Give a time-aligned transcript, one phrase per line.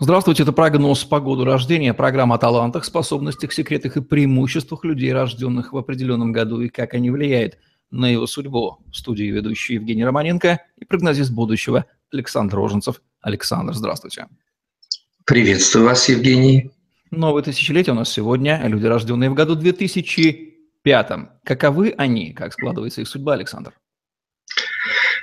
[0.00, 5.72] Здравствуйте, это прогноз по году рождения, программа о талантах, способностях, секретах и преимуществах людей, рожденных
[5.72, 7.58] в определенном году, и как они влияют
[7.90, 8.78] на его судьбу.
[8.92, 13.02] В студии ведущий Евгений Романенко и прогнозист будущего Александр Роженцев.
[13.22, 14.28] Александр, здравствуйте.
[15.24, 16.70] Приветствую вас, Евгений.
[17.10, 18.62] Новое тысячелетие у нас сегодня.
[18.68, 21.08] Люди, рожденные в году 2005.
[21.42, 22.32] Каковы они?
[22.34, 23.72] Как складывается их судьба, Александр?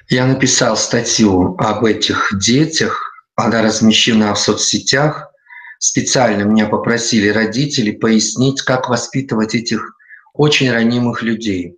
[0.10, 3.05] Я написал статью об этих детях,
[3.36, 5.32] она размещена в соцсетях.
[5.78, 9.96] Специально меня попросили родители пояснить, как воспитывать этих
[10.34, 11.78] очень ранимых людей.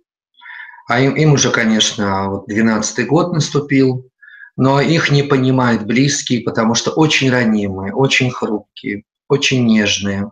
[0.86, 4.08] А им, им уже, конечно, вот 12 год наступил,
[4.56, 10.30] но их не понимают близкие, потому что очень ранимые, очень хрупкие, очень нежные,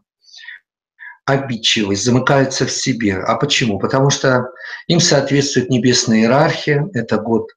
[1.27, 3.19] обидчивые, замыкаются в себе.
[3.19, 3.79] А почему?
[3.79, 4.49] Потому что
[4.87, 7.51] им соответствует небесная иерархия, это год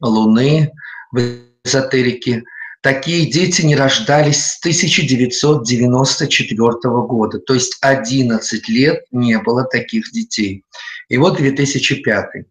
[0.00, 0.72] Луны
[1.12, 1.20] в
[1.64, 2.44] эзотерике–
[2.86, 6.72] Такие дети не рождались с 1994
[7.08, 10.62] года, то есть 11 лет не было таких детей.
[11.08, 12.44] И вот 2005.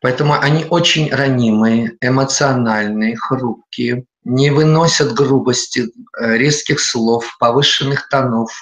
[0.00, 5.88] Поэтому они очень ранимые, эмоциональные, хрупкие, не выносят грубости,
[6.20, 8.52] э, резких слов, повышенных тонов,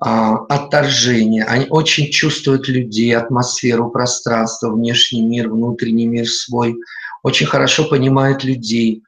[0.00, 1.44] а, отторжения.
[1.44, 6.78] Они очень чувствуют людей, атмосферу, пространство, внешний мир, внутренний мир свой,
[7.22, 9.02] очень хорошо понимают людей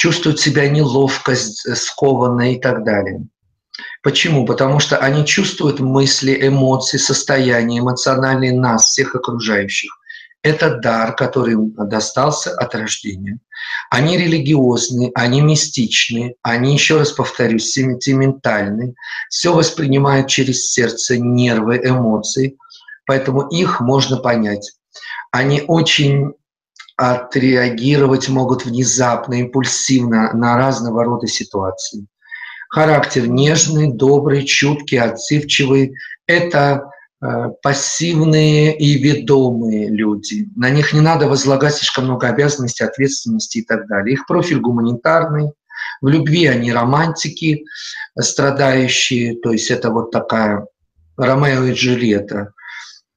[0.00, 3.26] чувствуют себя неловко, э, скованно и так далее.
[4.02, 4.46] Почему?
[4.46, 9.90] Потому что они чувствуют мысли, эмоции, состояние эмоциональные нас, всех окружающих.
[10.42, 13.40] Это дар, который им достался от рождения.
[13.90, 18.94] Они религиозны, они мистичны, они, еще раз повторюсь, сентиментальны,
[19.28, 22.56] все воспринимают через сердце, нервы, эмоции,
[23.04, 24.72] поэтому их можно понять.
[25.30, 26.32] Они очень
[27.00, 32.06] отреагировать могут внезапно, импульсивно на разного рода ситуации.
[32.68, 35.94] Характер нежный, добрый, чуткий, отзывчивый–
[36.26, 36.90] это
[37.22, 37.26] э,
[37.62, 40.50] пассивные и ведомые люди.
[40.54, 44.12] На них не надо возлагать слишком много обязанностей, ответственности и так далее.
[44.12, 45.52] Их профиль гуманитарный,
[46.02, 47.64] в любви они романтики,
[48.20, 50.66] страдающие, то есть это вот такая
[51.16, 52.52] Ромео и Джульетта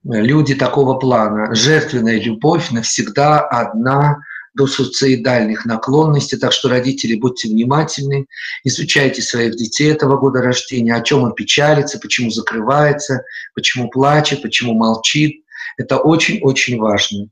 [0.03, 1.53] люди такого плана.
[1.53, 4.19] Жертвенная любовь навсегда одна
[4.53, 8.27] до суицидальных наклонностей, так что родители, будьте внимательны,
[8.63, 13.23] изучайте своих детей этого года рождения, о чем он печалится, почему закрывается,
[13.55, 15.43] почему плачет, почему молчит.
[15.77, 17.29] Это очень-очень важно.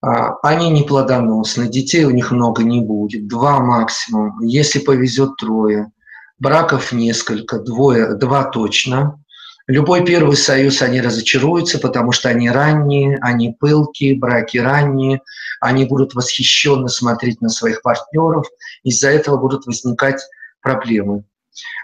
[0.00, 5.90] А, они не плодоносны, детей у них много не будет, два максимум, если повезет трое.
[6.38, 9.20] Браков несколько, двое, два точно.
[9.68, 15.20] Любой первый союз они разочаруются, потому что они ранние, они пылкие, браки ранние,
[15.60, 18.46] они будут восхищенно смотреть на своих партнеров,
[18.82, 20.22] из-за этого будут возникать
[20.62, 21.24] проблемы.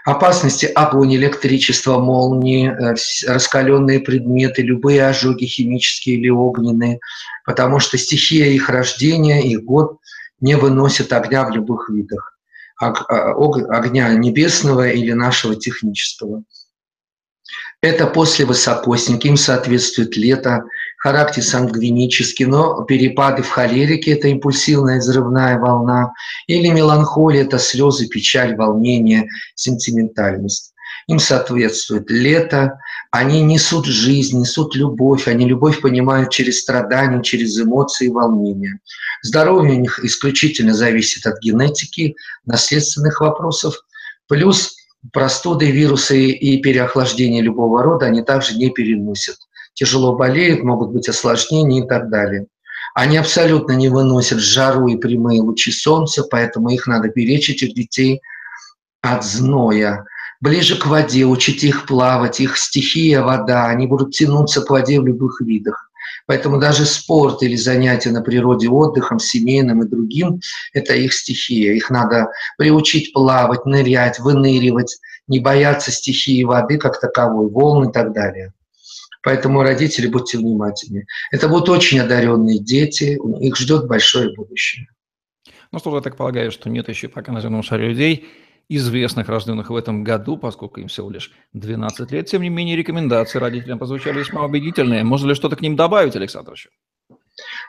[0.03, 2.95] Опасности– огонь, электричество, молнии, э,
[3.27, 6.99] раскаленные предметы, любые ожоги химические или огненные,
[7.45, 9.99] потому что стихия их рождения, их год
[10.39, 12.35] не выносит огня в любых видах.
[12.81, 16.43] А, огня небесного или нашего технического.
[17.81, 20.63] Это после высокосники, им соответствует лето,
[20.97, 26.13] характер сангвинический, но перепады в холерике– это импульсивная взрывная волна,
[26.47, 30.73] или меланхолия– это слезы, печаль, волнение, сентиментальность.
[31.07, 32.79] Им соответствует лето,
[33.11, 38.79] они несут жизнь, несут любовь, они любовь понимают через страдания, через эмоции и волнения.
[39.21, 42.15] Здоровье у них исключительно зависит от генетики,
[42.45, 43.75] наследственных вопросов,
[44.27, 44.74] плюс
[45.11, 49.37] простуды, вирусы и переохлаждение любого рода они также не переносят.
[49.73, 52.47] Тяжело болеют, могут быть осложнения и так далее.
[52.93, 58.21] Они абсолютно не выносят жару и прямые лучи солнца, поэтому их надо беречь, этих детей,
[59.01, 60.05] от зноя.
[60.39, 65.05] Ближе к воде, учить их плавать, их стихия– вода, они будут тянуться к воде в
[65.05, 65.84] любых видах.
[66.27, 70.41] Поэтому даже спорт или занятия на природе отдыхом, семейным и другим–
[70.73, 71.73] это их стихия.
[71.73, 74.97] Их надо приучить плавать, нырять, выныривать,
[75.27, 78.53] не бояться стихии воды как таковой, волн и так далее.
[79.21, 81.07] Поэтому родители, будьте внимательны.
[81.31, 84.87] Это будут очень одаренные дети, их ждет большое будущее.
[85.71, 88.27] Ну что я так полагаю, что нет еще пока на земном шаре людей,
[88.69, 92.27] известных, рожденных в этом году, поскольку им всего лишь 12 лет.
[92.27, 95.03] Тем не менее, рекомендации родителям прозвучали весьма убедительные.
[95.03, 96.53] Можно ли что-то к ним добавить, Александр?
[96.53, 96.69] Еще?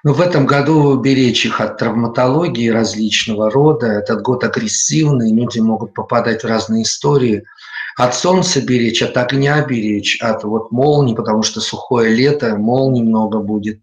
[0.05, 3.87] Ну, в этом году беречь их от травматологии различного рода.
[3.87, 7.45] Этот год агрессивный, люди могут попадать в разные истории.
[7.97, 13.41] От солнца беречь, от огня беречь, от вот молний, потому что сухое лето, молний много
[13.41, 13.81] будет.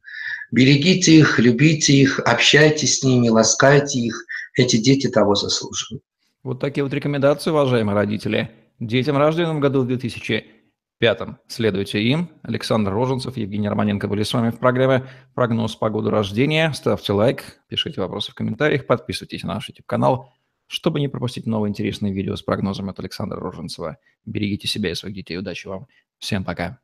[0.52, 4.24] Берегите их, любите их, общайтесь с ними, ласкайте их.
[4.56, 6.04] Эти дети того заслуживают.
[6.44, 8.52] Вот такие вот рекомендации, уважаемые родители.
[8.80, 12.30] Детям, рожденным в году в 2005 следуйте им.
[12.42, 16.74] Александр Роженцев, Евгений Романенко были с вами в программе «Прогноз по году рождения».
[16.74, 20.34] Ставьте лайк, пишите вопросы в комментариях, подписывайтесь на наш YouTube-канал,
[20.68, 23.98] чтобы не пропустить новые интересные видео с прогнозами от Александра Роженцева.
[24.26, 25.38] Берегите себя и своих детей.
[25.38, 25.88] Удачи вам.
[26.20, 26.80] Всем пока.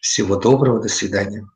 [0.00, 0.80] Всего доброго.
[0.80, 1.46] До свидания.